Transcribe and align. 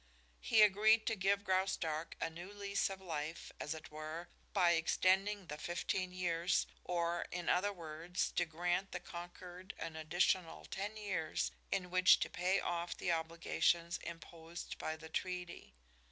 He 0.39 0.63
agreed 0.63 1.05
to 1.05 1.15
give 1.15 1.43
Graustark 1.43 2.15
a 2.19 2.31
new 2.31 2.51
lease 2.51 2.89
of 2.89 2.99
life, 2.99 3.51
as 3.59 3.75
it 3.75 3.91
were, 3.91 4.29
by 4.51 4.71
extending 4.71 5.45
the 5.45 5.59
fifteen 5.59 6.11
years, 6.11 6.65
or, 6.83 7.27
in 7.31 7.47
other 7.49 7.71
words, 7.71 8.31
to 8.31 8.45
grant 8.45 8.93
the 8.93 8.99
conquered 8.99 9.75
an 9.77 9.95
additional 9.95 10.65
ten 10.65 10.97
years 10.97 11.51
in 11.71 11.91
which 11.91 12.19
to 12.21 12.31
pay 12.31 12.59
off 12.59 12.97
the 12.97 13.11
obligations 13.11 13.99
imposed 14.01 14.79
by 14.79 14.95
the 14.97 15.07
treaty. 15.07 15.75